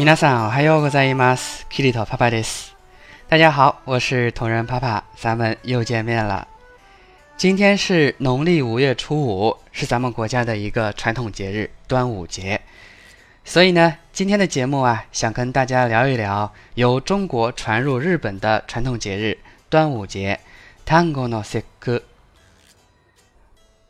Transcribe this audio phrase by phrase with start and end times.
[0.00, 1.66] みなさん、おはようございます。
[1.68, 2.74] キリトパパです。
[3.28, 6.48] 大家好，我是同人パパ，咱们又见面了。
[7.36, 12.58] 今天是农历五月初五，是咱们国家的一个传统节日——端午节。
[13.44, 19.36] 所以呢，今天的节目啊，想跟大家聊一聊由中国传入日本的传统节日——
[19.68, 20.40] 端午节。
[20.86, 22.02] a n の節句。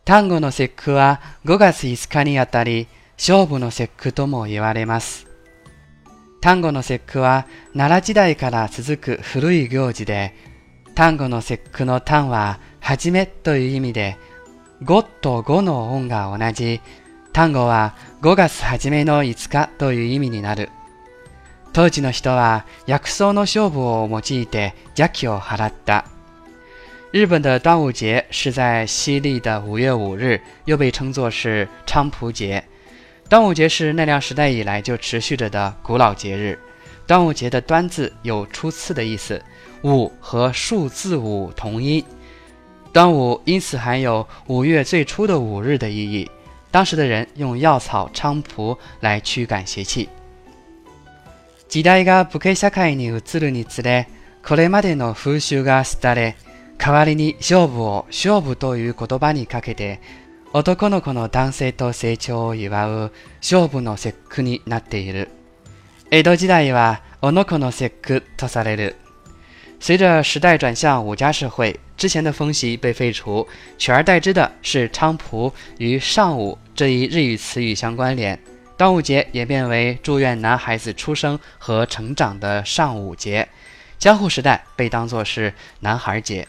[0.05, 5.30] 端午の節句は五月五日にあたり、勝負の節句とも言われます。
[6.43, 10.33] 端午の節句は奈良時代から続く古い行事で、
[10.97, 14.17] 端午の節句の端は、はじめという意味で、
[14.83, 16.81] 5と5の音が同じ、
[17.35, 20.71] 単語は5月初めの5日という意味になる。
[21.75, 26.07] 当時の人は薬草の勝負を用いて邪気を払った。
[27.13, 32.65] 日本的端午节是在西历的五月五日，又被称作是菖蒲节。
[33.31, 36.59] 端午节是奈良时代以来就持续着的古老节日。
[37.07, 39.41] 端午节的“端”字有初次的意思
[39.85, 42.05] ，“五”和数字“五”同音，
[42.93, 46.29] 端午因此含有五月最初的五日的意义。
[46.73, 50.09] 当时的人用药草菖蒲来驱赶邪气。
[51.69, 54.07] 時代が武家社会に移るにつれ、
[54.45, 56.35] これまでの風習が捨てられ、
[56.77, 60.01] 代わりに勝負を勝負という言葉にかけて。
[60.53, 65.29] 男の子の男性と成長を祝う勝負の節句になっている。
[66.11, 68.97] 江戸時代はおのこの節句とされる。
[69.79, 73.47] 随着时代转向五家社会，之前的风习被废除，
[73.79, 78.37] 取而代之的是菖蒲与上午这一日语词语相关联。
[78.77, 83.49] 端午节演变为祝愿男孩子出生和成长的上午节。
[84.01, 86.49] 江户时代被当作是男孩节。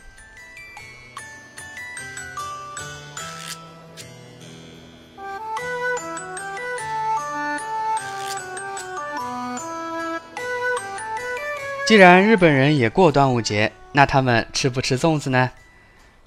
[11.87, 15.49] 既然日本人也过端午节，那他们吃不吃粽子呢？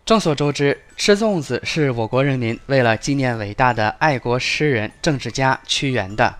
[0.05, 6.35] 众所周知，吃粽子是我国人民为了纪念伟大的爱国诗人、政治家屈原的。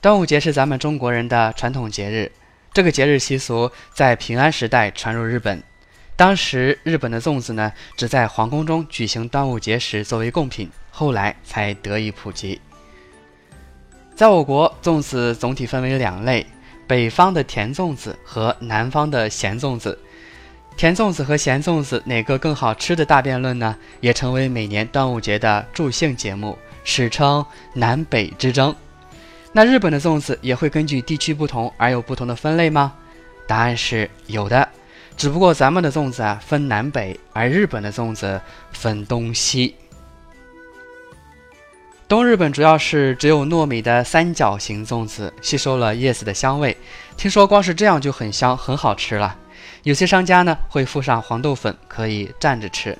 [0.00, 2.32] 端午节是咱们中国人的传统节日，
[2.72, 5.62] 这个节日习俗在平安时代传入日本。
[6.16, 12.58] 当时日本的粽子呢，只在皇宫中举行端午节时作为贡品，后来才得以普及。
[14.14, 16.46] 在我国，粽子总体分为两类。
[16.86, 19.98] 北方的甜粽子和南方的咸粽子，
[20.76, 23.74] 甜粽子和咸粽子哪个更好吃的大辩论呢？
[24.00, 28.74] 也成为每年端午节的助兴节目，史称南北之争。
[29.52, 32.92] 那日本的粽子也会根据地区不同而有不同的分类吗？
[33.48, 34.68] 答案是有的，
[35.16, 38.40] 只不过咱们的粽子啊分南北，而日本的粽子
[38.72, 39.74] 分东西。
[42.08, 46.76] 东日本主要是只有糯米的三角形粽子，吸收了叶子的香味。
[47.16, 49.36] 听说光是这样就很香，很好吃了。
[49.82, 52.96] 有些商家呢会附上黄豆粉，可以蘸着吃。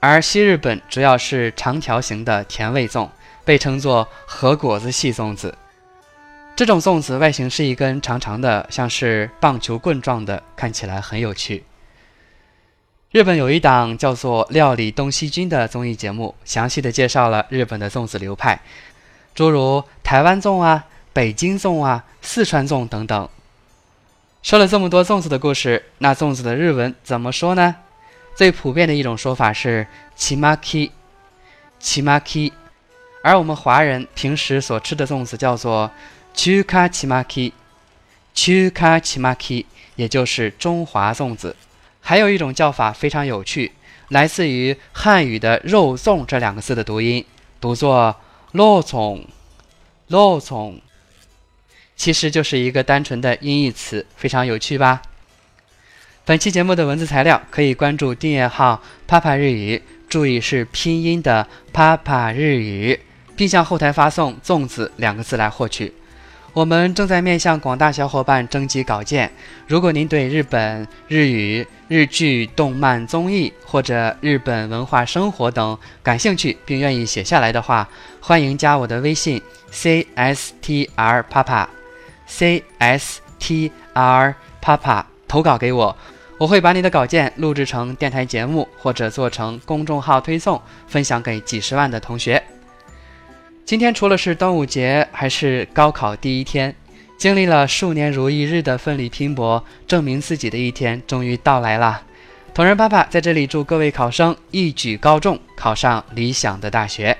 [0.00, 3.08] 而西日本主要是长条形的甜味粽，
[3.44, 5.56] 被称作和果子系粽子。
[6.56, 11.62] 这种粽子外形是一根长长的，像是棒球棍状的，看起来很有趣。
[13.14, 18.60] 日本有一档叫做《料理东西军》的综艺节目，详细的介绍了日本的粽子流派，
[19.36, 23.28] 诸如台湾粽啊、北京粽啊、四川粽等等。
[24.42, 27.76] 说了这么多粽子的故事，那粽子的日文怎么说呢？
[28.34, 29.86] 最普遍的一种说法是
[30.16, 30.90] 奇马 i
[31.78, 32.52] 奇马 k
[33.22, 35.88] 而我们华人平时所吃的粽子叫做
[36.34, 37.52] “chuka c h i m a k
[38.34, 39.64] c h u k a c h i m a k
[39.94, 41.54] 也就是中华粽子。
[42.06, 43.72] 还有一种叫法非常有趣，
[44.08, 47.24] 来自于汉语的“肉粽”这两个字的读音，
[47.62, 48.14] 读作
[48.52, 49.24] “肉粽
[50.08, 50.74] ”，“肉粽”，
[51.96, 55.00] 其实就是一个单纯的音译词，非常有趣吧？
[56.26, 63.00] 本期节目的文字材料可以关注订阅号“啪啪日语”，注意是拼音的“啪啪日语”，
[63.34, 65.90] 并向后台发送“粽子”两个字来获取。
[66.54, 69.28] 我们正在面向广大小伙伴征集稿件。
[69.66, 77.88] 如果您对日本日语、日剧、动漫、综艺或者日本文化、生活等感兴趣，并愿意写下来的话，
[78.20, 79.42] 欢迎加我的微信
[79.72, 85.96] c s t r papa，c s t r papa 投稿给我，
[86.38, 92.40] 我会把你的稿件录制成电台节目，或者做成公众号推送，分享给几十万的同学。
[93.66, 96.74] 今天除了是端午节，还是高考第一天，
[97.16, 102.02] 经历了数年如一日的奋力拼搏，证明自己的一天终于到来了。
[102.52, 107.16] 同仁爸爸在这里祝各位考生一举高中，考上理想的大学。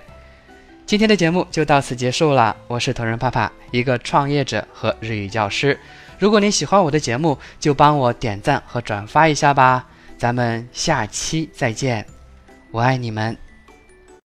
[0.85, 5.79] 今天的节目就到此结束了，我是同仁爸爸，一个创业者和日语教师。
[6.19, 9.87] 如果您喜欢我的节目，就帮我点赞和转发一下吧。
[10.19, 12.05] 咱们下期再见，
[12.71, 13.35] 我爱你们。